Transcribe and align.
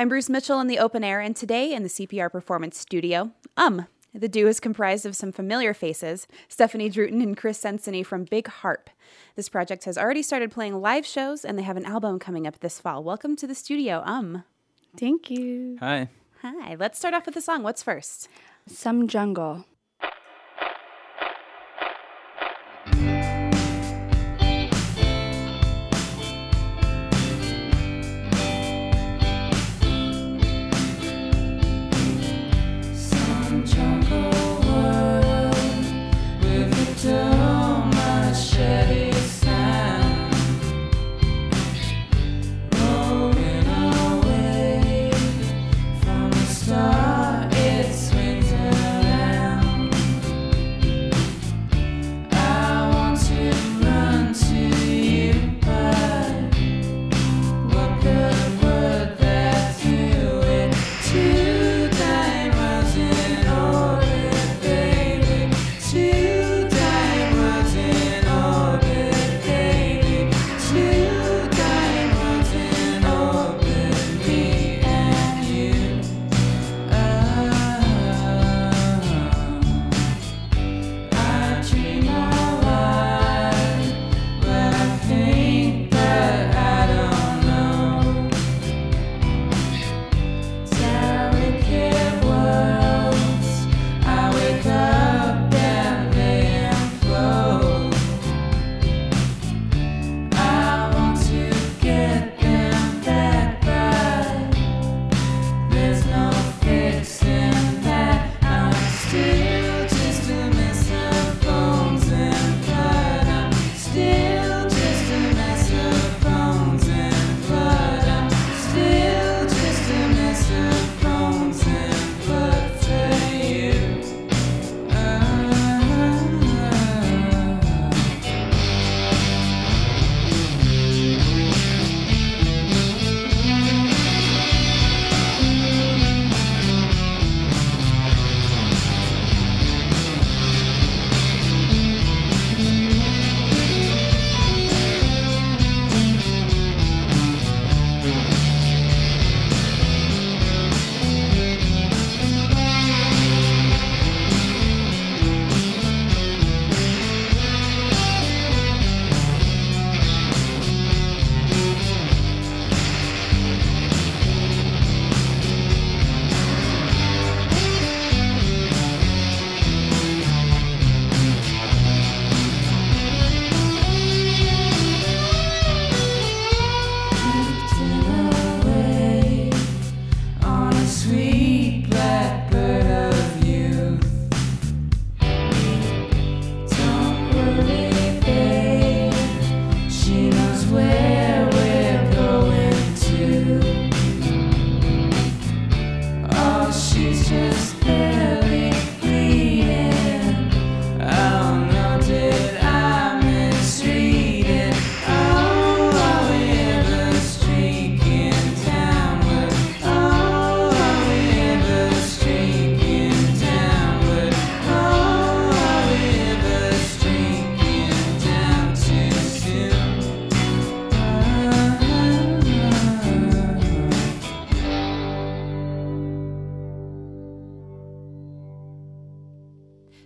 I'm 0.00 0.08
Bruce 0.08 0.30
Mitchell 0.30 0.60
in 0.60 0.66
the 0.66 0.78
open 0.78 1.04
air, 1.04 1.20
and 1.20 1.36
today 1.36 1.74
in 1.74 1.82
the 1.82 1.90
CPR 1.90 2.32
Performance 2.32 2.78
Studio, 2.78 3.32
Um. 3.58 3.86
The 4.14 4.30
duo 4.30 4.48
is 4.48 4.58
comprised 4.58 5.04
of 5.04 5.14
some 5.14 5.30
familiar 5.30 5.74
faces 5.74 6.26
Stefanie 6.48 6.90
Drootin 6.90 7.22
and 7.22 7.36
Chris 7.36 7.62
Senseney 7.62 8.02
from 8.06 8.24
Big 8.24 8.48
Harp. 8.48 8.88
This 9.36 9.50
project 9.50 9.84
has 9.84 9.98
already 9.98 10.22
started 10.22 10.50
playing 10.50 10.80
live 10.80 11.04
shows, 11.04 11.44
and 11.44 11.58
they 11.58 11.64
have 11.64 11.76
an 11.76 11.84
album 11.84 12.18
coming 12.18 12.46
up 12.46 12.60
this 12.60 12.80
fall. 12.80 13.04
Welcome 13.04 13.36
to 13.36 13.46
the 13.46 13.54
studio, 13.54 14.02
Um. 14.06 14.44
Thank 14.96 15.28
you. 15.28 15.76
Hi. 15.80 16.08
Hi. 16.40 16.76
Let's 16.76 16.96
start 16.98 17.12
off 17.12 17.26
with 17.26 17.34
the 17.34 17.42
song. 17.42 17.62
What's 17.62 17.82
first? 17.82 18.30
Some 18.66 19.06
jungle. 19.06 19.66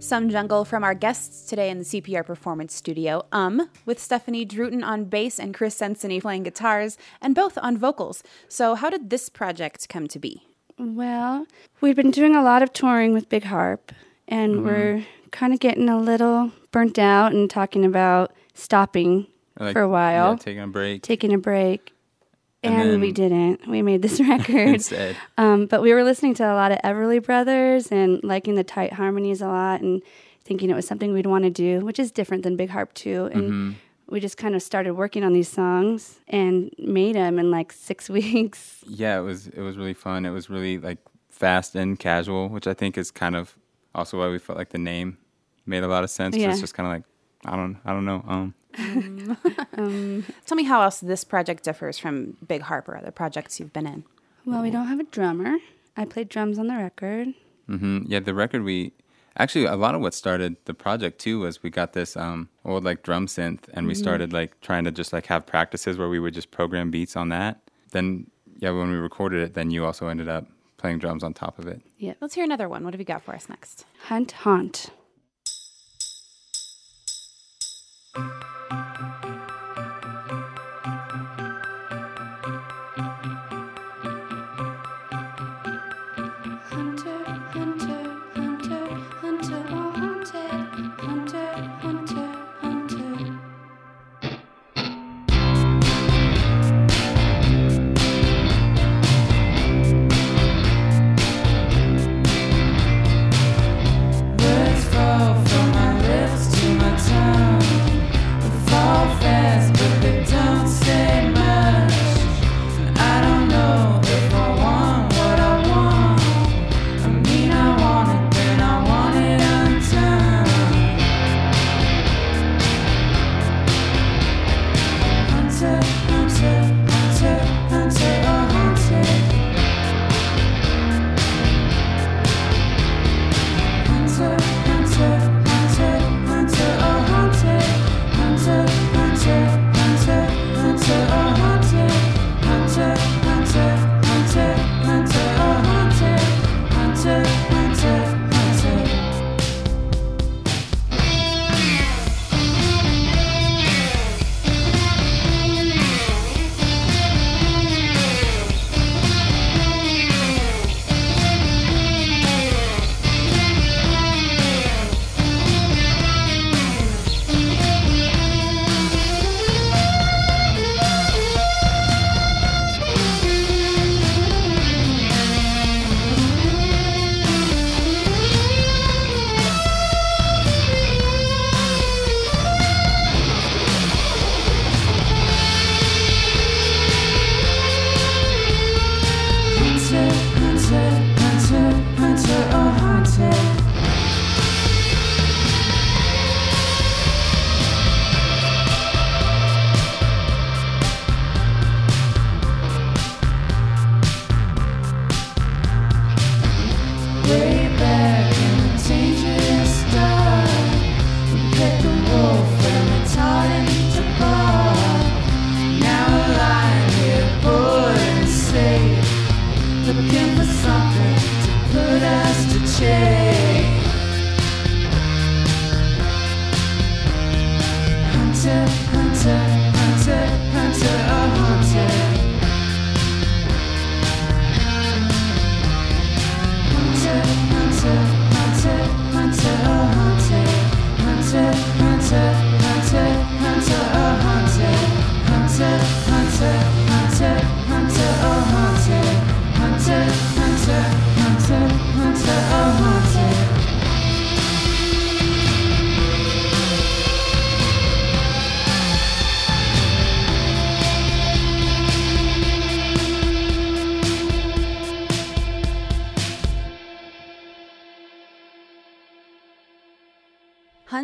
Some 0.00 0.30
Jungle 0.30 0.64
from 0.64 0.84
our 0.84 0.94
guests 0.94 1.44
today 1.46 1.70
in 1.70 1.78
the 1.78 1.84
CPR 1.84 2.24
Performance 2.24 2.72
Studio, 2.72 3.26
Um, 3.32 3.68
with 3.84 3.98
Stefanie 3.98 4.46
Drootin 4.46 4.84
on 4.84 5.04
bass 5.06 5.40
and 5.40 5.52
Chris 5.52 5.78
Senseney 5.78 6.20
playing 6.22 6.44
guitars, 6.44 6.96
and 7.20 7.34
both 7.34 7.58
on 7.60 7.76
vocals. 7.76 8.22
So, 8.46 8.74
how 8.76 8.90
did 8.90 9.10
this 9.10 9.28
project 9.28 9.88
come 9.88 10.06
to 10.08 10.18
be? 10.18 10.42
Well, 10.78 11.46
we've 11.80 11.96
been 11.96 12.12
doing 12.12 12.36
a 12.36 12.42
lot 12.42 12.62
of 12.62 12.72
touring 12.72 13.12
with 13.12 13.28
Big 13.28 13.44
Harp, 13.44 13.90
and 14.28 14.64
we're 14.64 15.04
kind 15.32 15.52
of 15.52 15.58
getting 15.58 15.88
a 15.88 15.98
little 15.98 16.52
burnt 16.70 16.98
out 16.98 17.32
and 17.32 17.50
talking 17.50 17.84
about 17.84 18.32
stopping 18.54 19.26
Like, 19.58 19.72
for 19.72 19.82
a 19.82 19.88
while, 19.88 20.32
Yeah, 20.32 20.36
taking 20.38 20.60
a 20.62 20.68
break 20.68 21.02
taking 21.02 21.32
a 21.34 21.38
break. 21.38 21.92
And 22.62 22.74
And, 22.90 23.00
we 23.00 23.12
didn't. 23.12 23.66
We 23.68 23.82
made 23.82 24.02
this 24.02 24.20
record. 24.28 24.82
Um, 25.36 25.66
but 25.66 25.80
we 25.82 25.92
were 25.94 26.02
listening 26.04 26.34
to 26.34 26.44
a 26.44 26.54
lot 26.54 26.72
of 26.72 26.78
Everly 26.84 27.22
Brothers 27.22 27.92
and 27.92 28.22
liking 28.24 28.54
the 28.56 28.64
tight 28.64 28.92
harmonies 28.94 29.40
a 29.40 29.46
lot 29.46 29.80
and 29.80 30.02
thinking 30.44 30.70
it 30.70 30.74
was 30.74 30.86
something 30.86 31.12
we'd 31.12 31.26
want 31.26 31.44
to 31.44 31.50
do, 31.50 31.80
which 31.84 31.98
is 31.98 32.10
different 32.10 32.42
than 32.42 32.56
Big 32.56 32.70
Harp 32.70 32.94
2. 32.94 33.26
And 33.32 33.42
Mm-hmm. 33.42 33.72
we 34.08 34.18
just 34.18 34.36
kind 34.38 34.54
of 34.56 34.62
started 34.62 34.94
working 34.94 35.22
on 35.22 35.32
these 35.34 35.48
songs 35.48 36.18
and 36.26 36.74
made 36.78 37.14
them 37.14 37.38
in 37.38 37.50
like 37.50 37.72
six 37.72 38.08
weeks. 38.18 38.82
Yeah, 38.88 39.18
it 39.18 39.22
was 39.22 39.46
it 39.48 39.60
was 39.60 39.76
really 39.76 39.94
fun. 39.94 40.24
It 40.26 40.30
was 40.30 40.48
really 40.50 40.78
like 40.78 40.98
fast 41.28 41.76
and 41.76 41.98
casual, 41.98 42.48
which 42.48 42.66
I 42.66 42.74
think 42.74 42.98
is 42.98 43.10
kind 43.12 43.36
of 43.36 43.56
also 43.94 44.18
why 44.18 44.28
we 44.30 44.38
felt 44.38 44.58
like 44.58 44.70
the 44.70 44.78
name 44.78 45.18
made 45.66 45.82
a 45.84 45.88
lot 45.88 46.02
of 46.02 46.10
sense. 46.10 46.34
Yeah. 46.36 46.50
It's 46.50 46.60
just 46.60 46.74
kind 46.74 46.86
of 46.88 46.92
like 46.94 47.04
I 47.52 47.56
don't 47.56 47.76
I 47.84 47.92
don't 47.92 48.04
know. 48.06 48.24
Um, 48.26 48.54
Tell 50.46 50.56
me 50.56 50.64
how 50.64 50.82
else 50.82 51.00
this 51.00 51.24
project 51.24 51.64
differs 51.64 51.98
from 51.98 52.36
Big 52.46 52.62
Harp 52.62 52.88
or 52.88 52.96
other 52.96 53.10
projects 53.10 53.58
you've 53.58 53.72
been 53.72 53.86
in. 53.86 54.04
Well, 54.44 54.62
we 54.62 54.70
don't 54.70 54.86
have 54.86 55.00
a 55.00 55.04
drummer. 55.04 55.56
I 55.96 56.04
played 56.04 56.28
drums 56.28 56.58
on 56.58 56.68
the 56.68 56.76
record. 56.76 57.28
hmm 57.66 58.02
Yeah, 58.06 58.20
the 58.20 58.34
record 58.34 58.62
we 58.62 58.92
actually 59.36 59.64
a 59.66 59.76
lot 59.76 59.94
of 59.94 60.00
what 60.00 60.14
started 60.14 60.56
the 60.64 60.74
project 60.74 61.20
too 61.20 61.40
was 61.40 61.62
we 61.62 61.70
got 61.70 61.92
this 61.92 62.16
um, 62.16 62.48
old 62.64 62.84
like 62.84 63.02
drum 63.02 63.26
synth 63.26 63.64
and 63.74 63.86
we 63.86 63.94
started 63.94 64.32
like 64.32 64.60
trying 64.60 64.84
to 64.84 64.90
just 64.90 65.12
like 65.12 65.26
have 65.26 65.46
practices 65.46 65.96
where 65.98 66.08
we 66.08 66.18
would 66.18 66.34
just 66.34 66.50
program 66.50 66.90
beats 66.90 67.16
on 67.16 67.28
that. 67.30 67.60
Then 67.92 68.30
yeah, 68.58 68.70
when 68.70 68.90
we 68.90 68.96
recorded 68.96 69.42
it, 69.42 69.54
then 69.54 69.70
you 69.70 69.84
also 69.84 70.08
ended 70.08 70.28
up 70.28 70.46
playing 70.78 70.98
drums 70.98 71.22
on 71.24 71.34
top 71.34 71.58
of 71.58 71.66
it. 71.66 71.80
Yeah. 71.98 72.14
Let's 72.20 72.34
hear 72.34 72.44
another 72.44 72.68
one. 72.68 72.84
What 72.84 72.94
have 72.94 73.00
you 73.00 73.04
got 73.04 73.22
for 73.22 73.34
us 73.34 73.48
next? 73.48 73.84
Hunt 74.04 74.32
Haunt. 74.32 74.90
Música 78.18 78.87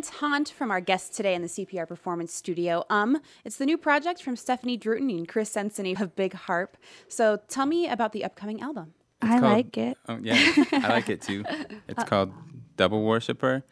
Hunt 0.00 0.14
Haunt 0.20 0.48
from 0.48 0.70
our 0.70 0.80
guest 0.80 1.14
today 1.14 1.34
in 1.34 1.42
the 1.42 1.48
CPR 1.48 1.86
Performance 1.86 2.32
Studio. 2.32 2.84
Um, 2.88 3.20
it's 3.44 3.56
the 3.58 3.66
new 3.66 3.76
project 3.76 4.22
from 4.22 4.34
Stefanie 4.34 4.80
Drootin 4.80 5.10
and 5.14 5.28
Chris 5.28 5.52
Senseney 5.54 6.00
of 6.00 6.16
Big 6.16 6.32
Harp. 6.32 6.78
So 7.08 7.38
tell 7.48 7.66
me 7.66 7.86
about 7.86 8.12
the 8.12 8.24
upcoming 8.24 8.62
album. 8.62 8.94
I 9.20 9.38
called- 9.38 9.42
like 9.42 9.76
it. 9.76 9.98
Oh 10.08 10.18
yeah, 10.22 10.36
I 10.72 10.88
like 10.88 11.10
it 11.10 11.20
too. 11.20 11.44
It's 11.88 12.02
called 12.04 12.32
Double 12.76 13.02
Worshipper, 13.02 13.62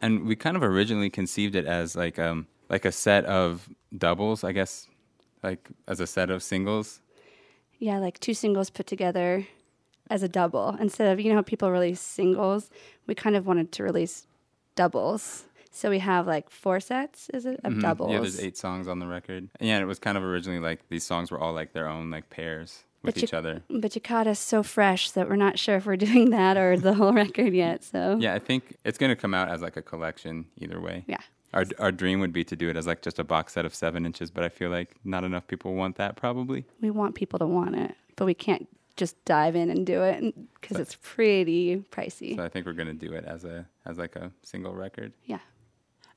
and 0.00 0.24
we 0.24 0.36
kind 0.36 0.56
of 0.56 0.62
originally 0.62 1.10
conceived 1.10 1.54
it 1.54 1.66
as 1.66 1.94
like 1.94 2.18
um 2.18 2.46
like 2.70 2.86
a 2.86 2.92
set 2.92 3.26
of 3.26 3.68
doubles, 3.96 4.44
I 4.44 4.52
guess, 4.52 4.88
like 5.42 5.68
as 5.86 6.00
a 6.00 6.06
set 6.06 6.30
of 6.30 6.42
singles. 6.42 7.02
Yeah, 7.78 7.98
like 7.98 8.18
two 8.20 8.32
singles 8.32 8.70
put 8.70 8.86
together 8.86 9.46
as 10.08 10.22
a 10.22 10.28
double. 10.28 10.76
Instead 10.80 11.12
of, 11.12 11.20
you 11.20 11.28
know, 11.28 11.34
how 11.36 11.42
people 11.42 11.70
release 11.70 12.00
singles, 12.00 12.70
we 13.06 13.14
kind 13.14 13.36
of 13.36 13.46
wanted 13.46 13.70
to 13.72 13.82
release 13.82 14.26
doubles. 14.74 15.44
So 15.70 15.90
we 15.90 15.98
have 16.00 16.26
like 16.26 16.50
four 16.50 16.80
sets 16.80 17.28
is 17.34 17.46
it, 17.46 17.60
of 17.64 17.74
Mhm. 17.74 17.82
doubles. 17.82 18.10
Yeah, 18.12 18.20
there's 18.20 18.40
eight 18.40 18.56
songs 18.56 18.88
on 18.88 18.98
the 18.98 19.06
record. 19.06 19.48
And 19.60 19.68
yeah, 19.68 19.78
it 19.80 19.84
was 19.86 19.98
kind 19.98 20.16
of 20.18 20.24
originally 20.24 20.60
like 20.60 20.88
these 20.88 21.04
songs 21.04 21.30
were 21.30 21.38
all 21.38 21.52
like 21.52 21.72
their 21.72 21.88
own 21.88 22.10
like 22.10 22.30
pairs 22.30 22.84
with 23.02 23.14
But 23.14 23.22
each 23.22 23.32
you- 23.32 23.38
other. 23.38 23.62
But 23.70 23.94
you 23.94 24.00
caught 24.00 24.26
us 24.26 24.40
so 24.40 24.62
fresh 24.62 25.10
that 25.12 25.28
we're 25.28 25.36
not 25.36 25.58
sure 25.58 25.76
if 25.76 25.86
we're 25.86 25.96
doing 26.10 26.30
that 26.30 26.56
or 26.56 26.76
the 26.76 26.94
whole 26.94 27.12
record 27.12 27.52
yet. 27.54 27.84
So 27.84 28.16
Yeah, 28.20 28.34
I 28.34 28.38
think 28.38 28.76
it's 28.84 28.98
gonna 28.98 29.14
come 29.16 29.34
out 29.34 29.48
as 29.50 29.62
like 29.62 29.76
a 29.76 29.82
collection 29.82 30.46
either 30.56 30.80
way. 30.80 31.04
Yeah. 31.06 31.20
Our 31.54 31.64
our 31.78 31.92
dream 31.92 32.20
would 32.20 32.32
be 32.32 32.44
to 32.44 32.56
do 32.56 32.68
it 32.68 32.76
as 32.76 32.86
like 32.86 33.00
just 33.02 33.18
a 33.18 33.24
box 33.24 33.52
set 33.54 33.64
of 33.64 33.74
seven 33.74 34.04
inches, 34.04 34.30
but 34.30 34.44
I 34.44 34.48
feel 34.48 34.70
like 34.70 34.96
not 35.04 35.24
enough 35.24 35.46
people 35.46 35.74
want 35.74 35.96
that 35.96 36.16
probably. 36.16 36.64
we 36.80 36.90
want 36.90 37.14
people 37.14 37.38
to 37.38 37.46
want 37.46 37.74
it, 37.76 37.94
but 38.16 38.24
we 38.26 38.34
can't 38.34 38.68
just 38.96 39.22
dive 39.24 39.54
in 39.54 39.70
and 39.70 39.86
do 39.86 40.02
it 40.02 40.34
because 40.60 40.76
it's 40.78 40.96
pretty 41.00 41.76
pricey. 41.92 42.34
So 42.36 42.44
I 42.44 42.48
think 42.48 42.66
we're 42.66 42.72
gonna 42.72 42.92
do 42.94 43.12
it 43.12 43.24
as 43.24 43.44
a 43.44 43.64
as 43.86 43.96
like 43.96 44.16
a 44.16 44.32
single 44.42 44.74
record. 44.74 45.12
yeah. 45.24 45.38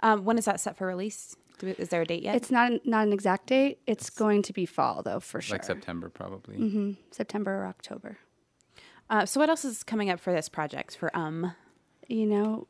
Um, 0.01 0.25
when 0.25 0.38
is 0.38 0.46
that 0.46 0.60
set 0.60 0.77
for 0.77 0.88
release? 0.88 1.36
We, 1.62 1.72
is 1.72 1.89
there 1.89 2.01
a 2.01 2.05
date 2.05 2.24
yet? 2.24 2.36
It's 2.36 2.50
not 2.51 2.72
not 2.86 3.05
an 3.08 3.13
exact 3.13 3.48
date. 3.48 3.79
It's 3.86 4.10
going 4.10 4.41
to 4.43 4.53
be 4.53 4.65
fall 4.65 5.03
though 5.03 5.20
for 5.20 5.41
sure. 5.41 5.55
Like 5.55 5.63
September 5.63 6.10
probably. 6.10 6.55
hmm 6.58 6.91
September 7.12 7.63
or 7.63 7.65
October. 7.67 8.17
uh, 9.10 9.25
so 9.25 9.39
what 9.39 9.50
else 9.50 9.63
is 9.65 9.84
coming 9.84 10.10
up 10.10 10.20
for 10.20 10.34
this 10.34 10.50
project 10.50 10.98
for 10.98 11.15
Um? 11.15 11.53
You 12.08 12.25
know, 12.25 12.67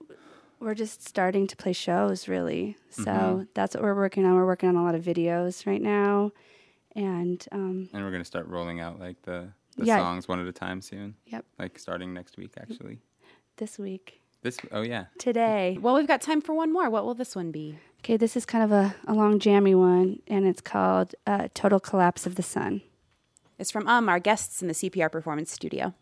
we're 0.60 0.76
just 0.76 1.08
starting 1.08 1.48
to 1.48 1.56
play 1.56 1.74
shows 1.74 2.28
really. 2.28 2.76
So 2.90 3.04
Mhm. 3.06 3.48
that's 3.54 3.76
what 3.76 3.84
we're 3.84 3.96
working 3.96 4.26
on. 4.26 4.36
We're 4.36 4.46
working 4.46 4.70
on 4.70 4.76
a 4.76 4.84
lot 4.84 4.94
of 4.94 5.04
videos 5.04 5.66
right 5.66 5.82
now, 5.82 6.32
and 6.96 7.44
um, 7.52 7.90
And 7.94 8.04
we're 8.04 8.12
gonna 8.12 8.26
start 8.26 8.46
rolling 8.48 8.80
out 8.82 9.00
like 9.00 9.22
the, 9.24 9.54
the 9.78 9.86
Yeah. 9.86 9.98
songs 9.98 10.28
one 10.28 10.40
at 10.42 10.48
a 10.48 10.52
time 10.52 10.82
soon. 10.82 11.16
Yep. 11.28 11.46
Like 11.58 11.80
starting 11.80 12.14
next 12.14 12.38
week 12.38 12.52
actually. 12.58 13.00
this 13.58 13.80
week, 13.80 14.21
this 14.42 14.58
oh 14.72 14.82
yeah. 14.82 15.06
Today. 15.20 15.78
Well, 15.80 15.96
we've 15.96 16.08
got 16.08 16.22
time 16.22 16.42
for 16.42 16.54
one 16.54 16.74
more. 16.74 16.90
What 16.90 17.06
will 17.06 17.14
this 17.14 17.36
one 17.36 17.52
be? 17.52 17.78
Okay, 18.00 18.18
this 18.18 18.36
is 18.36 18.46
kind 18.46 18.64
of 18.64 18.72
a, 18.72 18.96
a 19.08 19.14
long 19.14 19.38
jammy 19.38 19.76
one, 19.76 20.20
and 20.28 20.48
it's 20.48 20.62
called 20.62 21.14
uh, 21.28 21.50
Total 21.54 21.80
Collapse 21.80 22.26
of 22.26 22.36
the 22.36 22.42
Sun. 22.42 22.82
It's 23.60 23.70
from 23.70 23.88
um, 23.88 24.10
our 24.10 24.20
guests 24.20 24.64
in 24.64 24.68
the 24.68 24.74
CPR 24.74 25.12
Performance 25.12 25.52
Studio. 25.52 25.94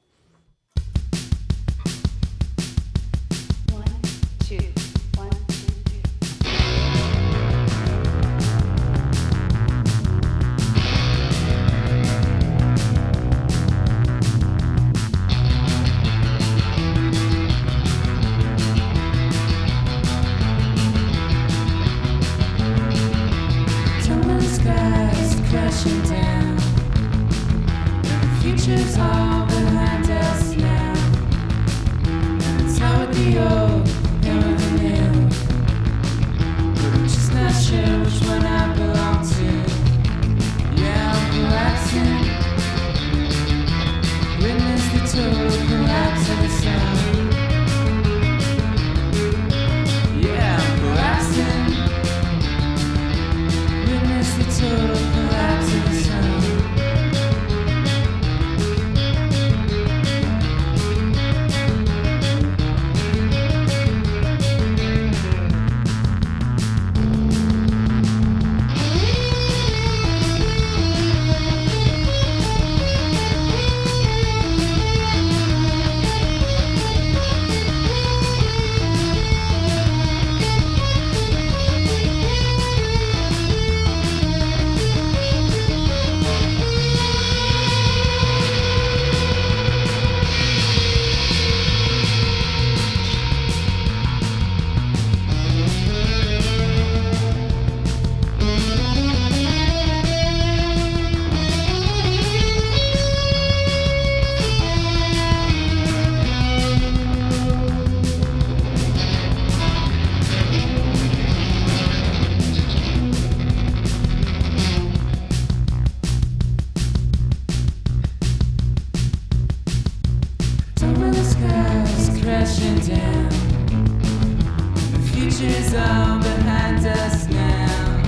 issues 125.41 125.73
are 125.73 126.19
behind 126.19 126.85
us 126.85 127.27
now. 127.29 128.01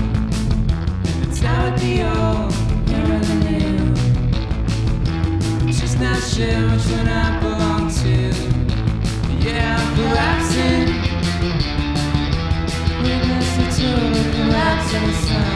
It's 1.23 1.39
be 1.79 2.03
old, 2.03 2.53
never 2.89 3.19
the 3.25 3.35
new. 3.45 3.95
Just 5.71 6.00
not 6.00 6.21
sure 6.21 6.61
which 6.69 6.88
one 6.91 7.07
I 7.07 7.39
belong 7.39 7.89
to. 7.89 8.15
Yeah, 9.47 9.77
I'm 9.79 9.95
collapsing. 9.95 11.01
The 14.91 15.13
sun. 15.13 15.50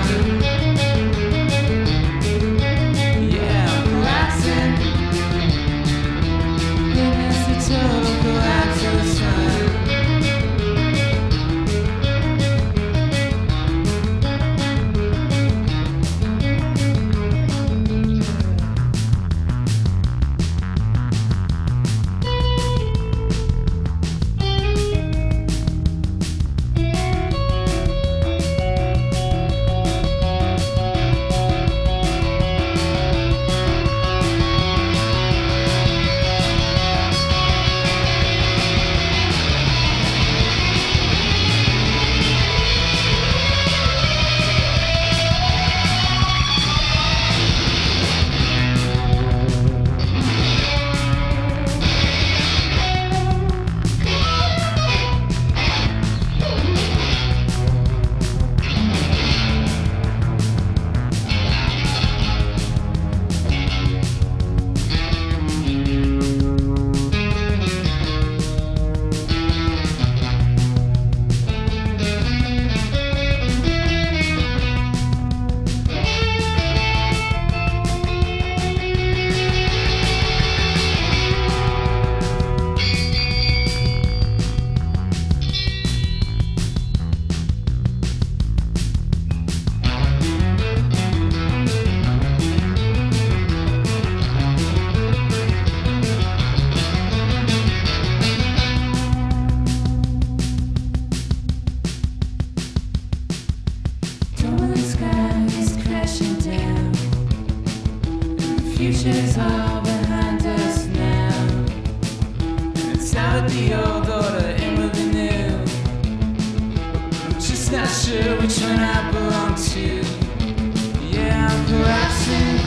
Yeah, 121.11 121.47
I'm 121.49 121.65
collapsing. 121.65 122.57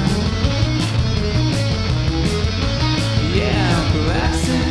Yeah, 3.38 3.78
I'm 3.78 3.86
collapsing. 3.92 4.70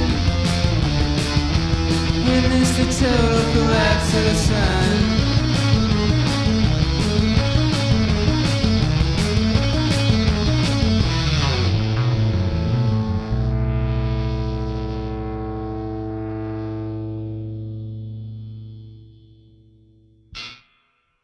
Witness 2.27 2.71
the 2.77 2.85
total 2.99 3.43
collapse 3.53 4.09
of 4.13 4.23
the 4.23 4.35
sun. 4.35 5.10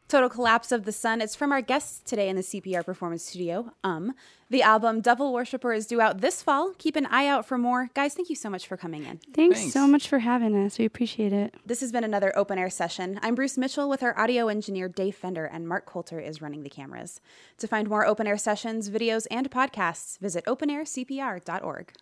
Total 0.08 0.30
Collapse 0.30 0.72
of 0.72 0.86
the 0.86 0.92
Sun 0.92 1.20
is 1.20 1.34
from 1.34 1.52
our 1.52 1.60
guests 1.60 2.00
today 2.00 2.30
in 2.30 2.36
the 2.36 2.42
CPR 2.42 2.82
Performance 2.82 3.22
Studio. 3.22 3.72
Um, 3.84 4.14
the 4.48 4.62
album 4.62 5.02
Devil 5.02 5.34
Worshipper 5.34 5.74
is 5.74 5.86
due 5.86 6.00
out 6.00 6.22
this 6.22 6.40
fall. 6.40 6.72
Keep 6.78 6.96
an 6.96 7.04
eye 7.06 7.26
out 7.26 7.44
for 7.44 7.58
more. 7.58 7.90
Guys, 7.92 8.14
thank 8.14 8.30
you 8.30 8.34
so 8.34 8.48
much 8.48 8.66
for 8.66 8.78
coming 8.78 9.04
in. 9.04 9.18
Thanks, 9.34 9.58
Thanks. 9.58 9.74
so 9.74 9.86
much 9.86 10.08
for 10.08 10.20
having 10.20 10.56
us. 10.64 10.78
We 10.78 10.86
appreciate 10.86 11.34
it. 11.34 11.54
This 11.66 11.80
has 11.80 11.92
been 11.92 12.04
another 12.04 12.32
open 12.38 12.56
air 12.56 12.70
session. 12.70 13.20
I'm 13.22 13.34
Bruce 13.34 13.58
Mitchell 13.58 13.90
with 13.90 14.02
our 14.02 14.18
audio 14.18 14.48
engineer 14.48 14.88
Dave 14.88 15.14
Fender, 15.14 15.44
and 15.44 15.68
Mark 15.68 15.84
Coulter 15.84 16.18
is 16.18 16.40
running 16.40 16.62
the 16.62 16.70
cameras. 16.70 17.20
To 17.58 17.66
find 17.66 17.86
more 17.90 18.06
open 18.06 18.26
air 18.26 18.38
sessions, 18.38 18.88
videos, 18.88 19.26
and 19.30 19.50
podcasts, 19.50 20.18
visit 20.20 20.46
openaircpr.org. 20.46 21.92